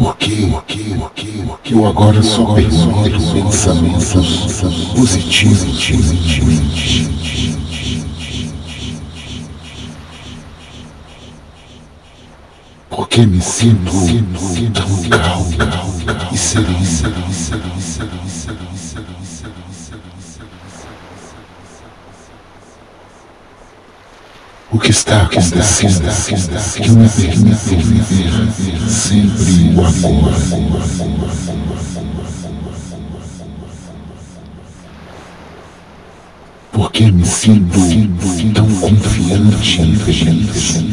Por 0.00 0.16
que, 0.16 1.74
eu 1.74 1.86
agora 1.86 2.22
só 2.22 2.54
permito 2.54 3.20
pensamentos 3.34 4.62
positivos? 4.96 5.90
Porque 12.88 13.26
me 13.26 13.42
sinto 13.42 13.92
tão 14.72 15.10
calmo 15.10 16.32
e 16.32 16.38
sereno. 16.38 16.80
O 24.72 24.78
que 24.78 24.92
está 24.92 25.22
acontecendo 25.22 26.08
que 26.76 26.90
me 26.90 27.08
permite 27.08 27.74
viver 27.74 28.88
sempre 28.88 29.74
o 29.74 29.84
agora. 29.84 30.36
Porque 36.70 37.10
me 37.10 37.26
sinto 37.26 37.80
tão 38.54 38.68
confiante 38.76 39.82
e 39.82 39.96
feliz. 39.96 40.90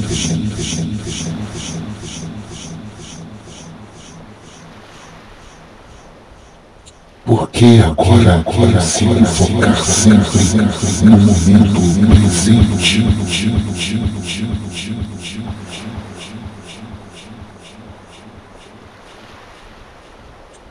Porque 7.27 7.83
agora 7.85 8.41
consigo 8.43 9.25
focar 9.25 9.77
sempre 9.83 10.39
no 11.03 11.17
momento 11.17 11.81
presente. 12.07 13.76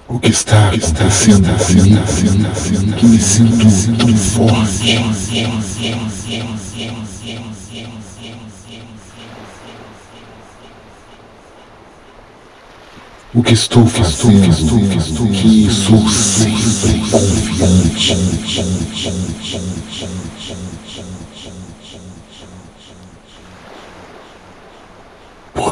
O 0.09 0.21
que 0.21 0.29
está 0.29 0.69
acontecendo 0.69 1.49
comigo 1.67 2.97
que 2.97 3.07
me 3.07 3.19
sinto 3.19 3.67
tão 3.99 4.17
forte. 4.17 4.99
O 13.35 13.43
que 13.43 13.53
estou 13.53 13.85
fazendo, 13.85 14.79
que 15.33 15.71
sou 15.71 16.09
sempre 16.09 17.01
confiante. 17.11 18.17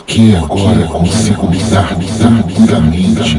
Porque 0.07 0.37
agora 0.37 0.87
consigo 0.87 1.51
lidar 1.51 1.97
tranquilamente 2.19 3.39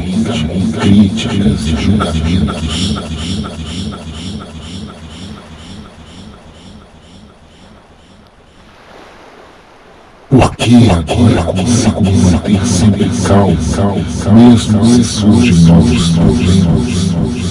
críticas 0.81 1.67
e 1.67 1.75
julgamentos. 1.75 2.99
Porque 10.27 10.75
agora 10.89 11.43
consigo 11.43 12.01
me 12.01 12.17
manter 12.17 12.65
sempre 12.65 13.11
calmo, 13.25 13.55
mesmo 14.33 14.85
se 14.85 15.03
surgem 15.03 15.55
novos 15.61 16.09
problemas. 16.09 17.44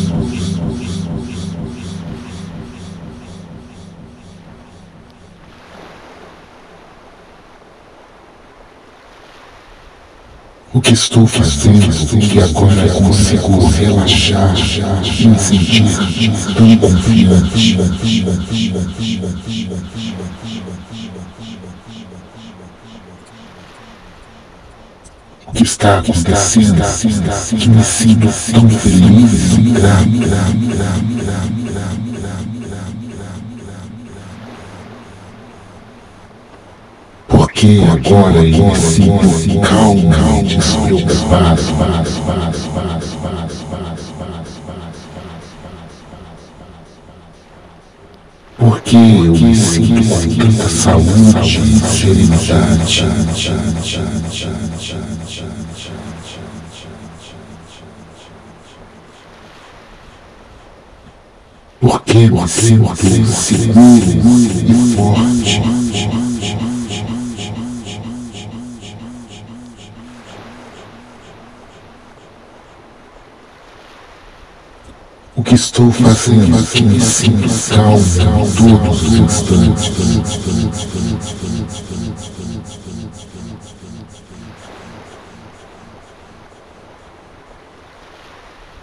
O 10.74 10.80
que 10.80 10.92
estou 10.92 11.24
fazendo 11.24 11.88
que 12.18 12.40
agora 12.40 12.88
consigo 12.88 13.64
relaxar 13.68 14.52
e 15.04 15.28
me 15.28 15.38
sentir 15.38 15.84
tão 16.52 16.76
confiante. 16.78 17.78
O 25.46 25.52
que 25.52 25.62
está 25.62 26.00
acontecendo 26.00 26.82
que 27.56 27.68
me 27.68 27.84
sinto 27.84 28.28
tão 28.52 28.68
feliz 28.68 29.52
e 29.52 29.70
grato. 29.70 31.63
Porque 37.54 37.80
agora 37.88 38.44
eu 38.44 38.66
me 38.66 38.76
sinto 38.76 39.60
calmo 39.60 40.12
e 40.40 40.42
despreocupado. 40.42 41.62
Porque 48.58 48.96
eu 48.96 49.32
me 49.32 49.54
sinto 49.54 50.08
com 50.08 50.34
tanta 50.34 50.68
saúde 50.68 51.60
e 51.60 51.78
serenidade. 51.78 53.04
Porque 61.80 62.30
me 62.30 62.48
sinto 62.48 63.26
seguro 63.32 64.10
e 64.66 64.83
estou 75.74 75.90
fazendo 75.90 76.64
que 76.68 76.82
me 76.84 77.00
sinto 77.00 77.48
calmo 77.68 78.46
todos 78.56 79.02
os 79.02 79.12
instantes. 79.14 79.90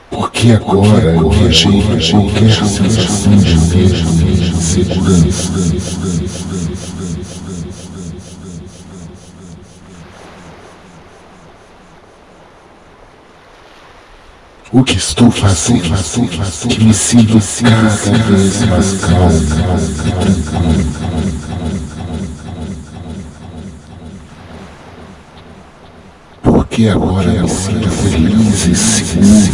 Porque 0.09 0.51
agora 0.51 1.15
eu 1.15 1.29
rejeito 1.29 2.11
qualquer 2.11 2.51
sensação 2.67 3.37
de 3.37 3.57
medo 3.57 4.27
e 4.27 4.49
insegurança. 4.49 5.51
O 14.73 14.85
que 14.85 14.95
estou 14.97 15.29
fazendo 15.29 15.81
que 16.69 16.81
me 16.81 16.93
sinto 16.93 17.37
cada 17.61 17.89
vez 17.89 18.61
mais 18.67 18.93
calmo 19.01 19.35
e 20.07 20.11
tranquilo. 20.11 20.85
Porque 26.41 26.87
agora 26.87 27.33
eu 27.33 27.49
sinto 27.49 27.89
feliz 27.89 28.65
e 28.67 28.75
seguro. 28.75 29.51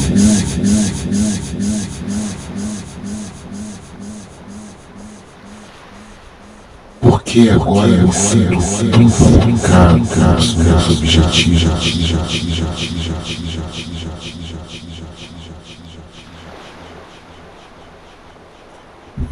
Porque 7.01 7.50
agora 7.50 7.89
eu 7.89 8.11
sinto 8.11 8.59
tão 8.91 9.09
focado 9.09 9.97
nos 9.97 10.53
meus 10.53 10.89
objetivos. 10.91 11.88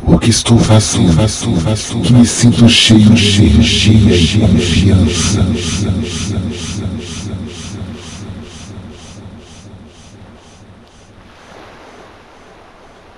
O 0.04 0.20
que 0.20 0.30
estou 0.30 0.58
fazendo 0.58 1.16
que 2.04 2.14
me 2.14 2.26
sinto 2.26 2.68
cheio 2.68 3.10
de 3.12 3.46
energia 3.46 4.16
e 4.16 4.40
confiança. 4.40 5.46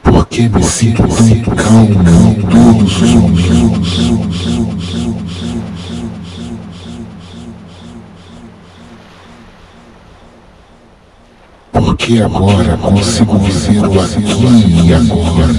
Porque 0.04 0.50
me 0.50 0.64
sinto 0.64 1.04
tão 1.04 1.56
calmo 1.56 2.36
todos 2.50 3.02
os 3.02 3.10
momentos. 3.12 3.57
Porque 12.08 12.22
agora 12.22 12.78
consigo 12.78 13.38
viver 13.38 13.86
o 13.86 14.00
aqui 14.00 14.16
e 14.86 14.94
agora. 14.94 15.54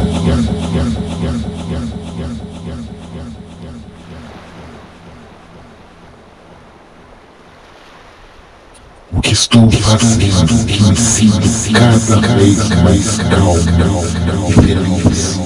O 9.12 9.20
que 9.20 9.32
estou 9.34 9.70
fazendo 9.70 10.64
que 10.64 10.82
me 10.84 10.96
sinto 10.96 11.70
cada 11.70 12.26
vez 12.28 12.70
mais 12.82 13.18
calmo 13.18 14.48
e 14.48 14.52
feliz. 14.54 15.38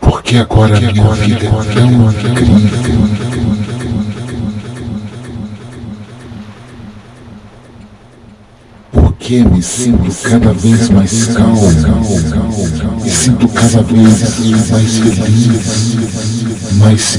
Porque 0.00 0.38
agora 0.38 0.80
minha 0.80 1.12
vida 1.12 1.46
é 1.46 1.50
tão 1.50 2.10
incrível. 2.12 3.11
Me 9.40 9.62
sinto 9.62 10.12
cada 10.22 10.52
vez 10.52 10.90
mais 10.90 11.26
calmo. 11.28 11.70
Me 13.02 13.10
sinto 13.10 13.48
cada 13.48 13.82
vez 13.82 14.38
mais 14.68 14.98
feliz, 14.98 15.94
mais 16.78 17.18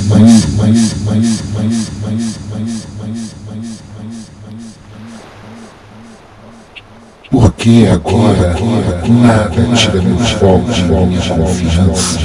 Porque 7.31 7.88
agora 7.92 8.56
nada 9.10 9.75
tira 9.75 10.01
meu 10.01 10.19
foco 10.19 10.71
de 10.71 10.83
minha 10.83 11.19
confiança. 11.19 12.19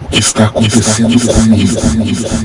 O 0.00 0.06
que 0.08 0.13
está 0.24 0.46
acontecendo 0.46 1.20
comigo? 1.26 1.80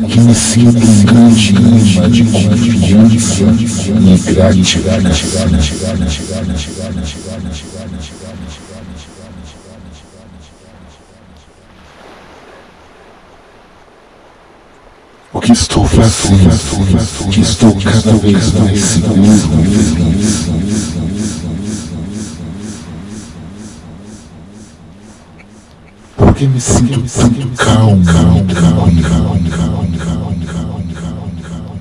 Que 0.07 0.19
me 0.19 0.35
sinto 0.35 0.85
um 0.85 1.03
grande 1.05 1.55
imã 1.55 2.09
de 2.09 2.23
confiança 2.23 3.43
e 3.43 4.17
gratificação. 4.33 5.09
O 15.31 15.39
que 15.39 15.53
estou 15.53 15.85
fazendo? 15.85 17.31
Que 17.31 17.41
estou 17.41 17.75
cada 17.75 18.13
vez 18.17 18.51
mais 18.53 18.79
seguro 18.79 19.23
e 19.63 19.77
feliz. 19.77 20.48
Porque 26.39 26.53
me 26.53 26.59
sinto 26.61 27.01
tanto 27.01 27.49
calmo, 27.57 28.01
calmo, 28.05 28.45
calmo, 28.47 29.01
calmo, 29.03 29.49
calmo, 29.49 29.97
calmo, 29.97 30.37
calmo, 30.47 31.19
calmo. 31.41 31.79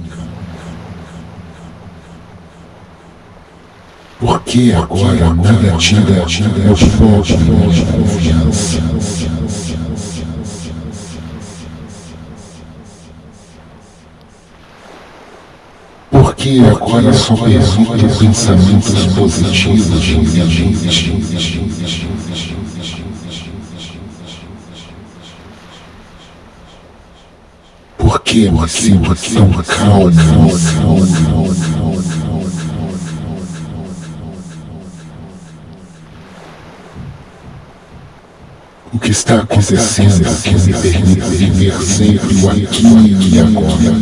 Porque 4.19 4.73
agora 4.73 5.33
nada 5.33 5.77
tira 5.79 6.01
meu 6.49 6.77
foco, 6.77 7.39
minha 7.39 7.87
confiança. 7.87 8.83
Porque 16.11 16.61
agora 16.69 17.13
só 17.13 17.37
permito 17.37 18.19
pensamentos 18.19 19.07
positivos 19.15 20.09
em 20.09 20.19
minha 20.19 20.45
mente. 20.47 21.79
Por 28.09 28.21
que 28.21 28.51
me 28.51 28.67
sinto 28.67 29.15
tão 29.15 29.51
calmo, 29.65 29.65
calmo, 29.65 30.59
calmo, 30.59 31.07
calmo, 31.07 31.55
O 38.95 38.99
que 38.99 39.11
está 39.11 39.41
acontecendo 39.41 40.25
que 40.43 40.55
me 40.55 40.73
permite 40.73 41.37
viver 41.37 41.79
sempre 41.83 42.35
o 42.37 42.49
aqui 42.49 42.87
e 43.31 43.41
agora. 43.41 43.93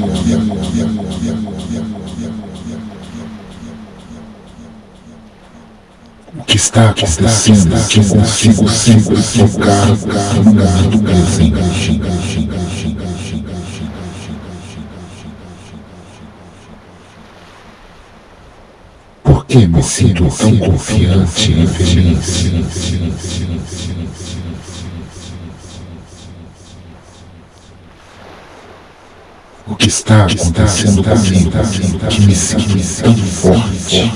O 6.39 6.45
que 6.45 6.57
está 6.57 6.91
acontecendo 6.91 7.75
que 7.89 8.05
consigo 8.05 8.69
sempre 8.69 9.17
focar 9.17 9.89
no 10.45 10.55
momento 10.55 11.03
presente. 11.03 13.06
Que 19.49 19.67
me 19.67 19.83
sinto 19.83 20.29
tão 20.29 20.57
confiante 20.59 21.53
e 21.53 21.67
feliz? 21.67 22.47
O 29.69 29.75
que 29.77 29.89
está 29.89 30.27
acontecendo 30.27 31.03
comigo 31.03 31.51
que 32.09 32.21
me 32.23 32.35
sinto 32.35 33.03
tão 33.03 33.17
forte? 33.17 34.11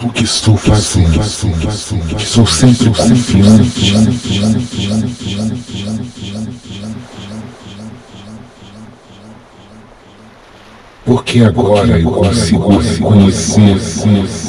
O 0.00 0.10
que 0.10 0.22
estou 0.22 0.56
fazendo? 0.56 1.20
Sou 2.20 2.46
sempre 2.46 2.90
confiante. 2.90 3.94
Porque 11.04 11.42
agora 11.42 11.98
eu 11.98 12.10
consigo 12.12 12.78
reconhecer 12.78 13.76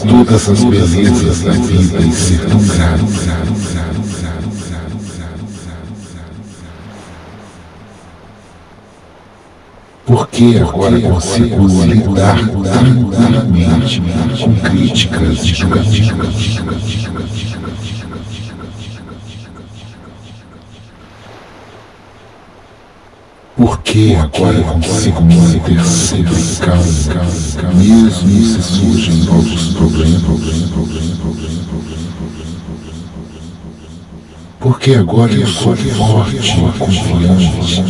todas 0.07 0.49
as 0.49 0.63
belezas 0.63 1.41
da 1.41 1.51
vida 1.51 1.97
e 1.99 2.11
ser 2.11 2.45
tão 2.45 2.61
grato. 2.61 3.68
Porque 10.31 10.57
agora 10.59 11.01
consigo 11.01 11.67
lidar 11.85 12.37
tranquilamente 12.37 14.01
com 14.41 14.55
críticas 14.55 15.39
e 15.43 15.53
julgamentos. 15.53 16.61
Porque 23.57 24.15
agora 24.15 24.61
consigo 24.61 25.21
manter 25.21 25.83
sempre 25.83 26.35
calmo, 26.61 27.75
mesmo 27.75 28.29
se 28.45 28.61
surgem 28.61 29.15
novos 29.25 29.73
problemas. 29.73 30.39
Porque 34.59 34.93
agora 34.93 35.33
eu 35.33 35.47
sou 35.47 35.75
forte 35.75 36.37
e 36.37 36.71
confiante. 36.77 37.83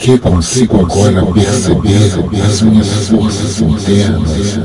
Porque 0.00 0.16
consigo 0.16 0.80
agora 0.80 1.26
perceber 1.26 2.42
as 2.42 2.62
minhas 2.62 3.08
forças 3.10 3.60
internas 3.60 4.58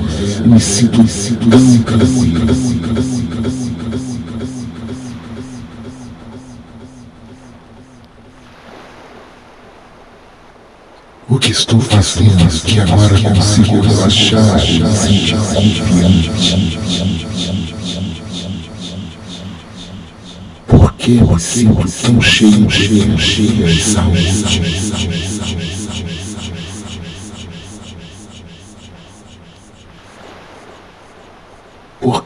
e 0.46 0.48
me 0.48 0.62
sinto 0.62 1.04
tão 1.50 1.78
tranquilo. 1.80 2.46
O 11.28 11.38
que 11.38 11.52
estou 11.52 11.82
fazendo 11.82 12.62
que 12.62 12.80
agora 12.80 13.20
consigo 13.20 13.82
relaxar 13.82 14.58
e 14.64 14.86
sentir 14.96 15.36
confiante? 15.36 16.80
Por 20.66 20.94
que 20.94 21.12
me 21.12 21.40
sinto 21.40 21.86
tão 22.02 22.22
cheio, 22.22 22.70
cheio, 22.70 23.20
cheio 23.20 23.68
de 23.68 23.84
saúde? 23.84 25.25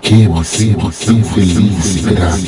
Por 0.10 0.18
que 0.18 0.28
me 0.28 0.44
sinto 0.44 0.92
tão 1.06 1.24
feliz 1.24 1.96
e 1.98 2.02
grato? 2.02 2.42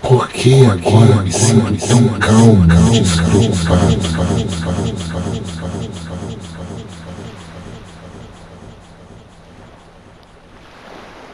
Por 0.00 0.28
que 0.28 0.64
agora 0.64 1.22
me 1.22 1.32
sinto 1.32 1.88
tão 1.88 2.08
calmo 2.20 2.66
despreocupado? 2.92 3.98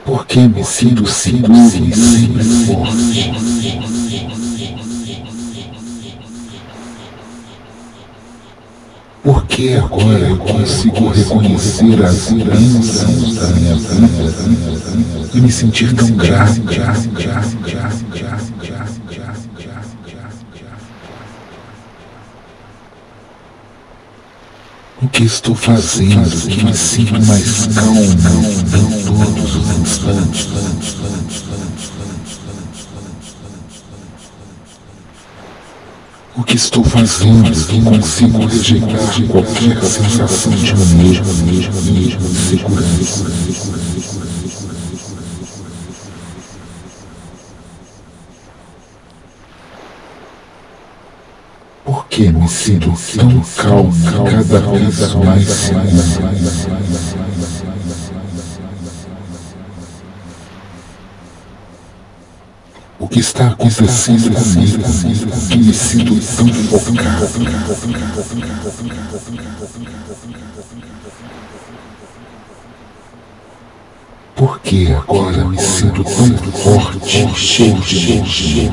Por 0.02 0.26
que 0.26 0.48
me 0.48 0.64
sinto 0.64 1.06
seguro 1.06 1.76
e 1.76 1.94
sempre 1.94 2.42
forte? 2.64 3.95
Por 9.26 9.44
que 9.48 9.74
agora 9.74 10.20
eu 10.20 10.36
consigo 10.36 11.08
reconhecer 11.08 12.00
as 12.04 12.30
bênçãos 12.30 13.34
da 13.34 13.48
minha 13.48 13.74
vida 13.74 14.30
e 15.34 15.40
me 15.40 15.50
sentir 15.50 15.92
tão 15.96 16.08
grato? 16.12 16.62
O 25.02 25.08
que 25.08 25.24
estou 25.24 25.56
fazendo 25.56 26.48
que 26.48 26.64
me 26.64 26.72
sinto 26.72 27.20
mais 27.26 27.66
calmo 27.74 28.00
em 28.00 29.04
todos 29.06 29.56
os 29.56 29.70
instantes? 29.80 30.48
O 36.35 36.35
que 36.46 36.54
estou 36.56 36.84
fazendo 36.84 37.50
que 37.66 37.82
consigo 37.82 38.46
rejeitar 38.46 39.26
qualquer 39.28 39.82
sensação 39.82 40.52
de 40.52 40.74
medo 40.94 41.28
e 41.50 42.16
segurança? 42.48 43.26
Por 51.84 52.06
que 52.06 52.30
me 52.30 52.48
sinto 52.48 52.94
tão 53.16 53.40
calmo 53.56 53.92
cada 54.24 54.60
vez 54.60 55.14
mais 55.14 55.48
seguro? 55.48 57.15
Que 63.16 63.20
está 63.20 63.46
acontecendo 63.46 64.30
comigo 64.30 64.82
que 65.48 65.56
me 65.56 65.72
sinto 65.72 66.14
tão 66.36 66.52
focado? 66.52 67.30
Por 74.34 74.60
que 74.60 74.92
agora 74.92 75.46
me 75.46 75.58
sinto 75.58 76.04
tão 76.04 76.36
forte, 76.52 77.34
cheio 77.34 77.80
de 77.80 78.12
energia? 78.12 78.70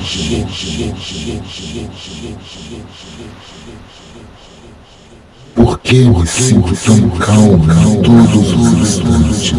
Por 5.56 5.80
que 5.80 6.00
me 6.10 6.28
sinto 6.28 6.76
tão 6.84 7.10
calmo 7.12 7.66
todos 8.04 8.52
os 8.52 8.74
instantes? 8.74 9.54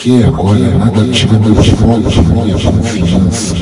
Por 0.00 0.04
que 0.04 0.24
agora 0.24 0.78
nada 0.78 1.04
tira 1.08 1.38
de 1.38 1.70
volta 1.72 2.22
minha 2.22 2.58
confiança? 2.58 3.54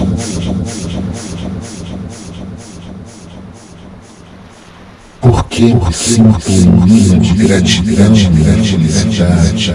Por 5.20 5.44
que 5.46 5.74
me 5.74 5.92
sinto 5.92 6.52
um 6.52 7.18
de 7.18 7.34
gratidão 7.34 8.14
e 8.14 8.64
felicidade? 8.64 9.74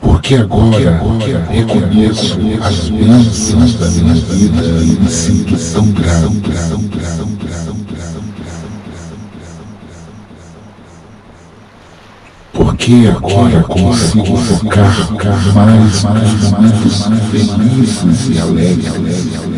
Porque 0.00 0.36
agora 0.36 1.02
reconheço 1.50 2.38
as 2.62 2.88
bênçãos 2.88 3.74
da 3.74 3.90
minha 3.90 4.14
vida 4.14 4.62
e 4.84 4.96
me 5.00 5.10
sinto 5.10 5.56
tão 5.72 5.90
grato. 5.90 6.40
Porque 12.82 13.06
agora 13.06 13.62
consigo 13.62 14.36
focar 14.38 14.92
mais 15.54 16.02
nos 16.02 16.50
momentos 16.50 17.04
felizes 17.30 18.28
e 18.28 18.40
alegres 18.40 19.51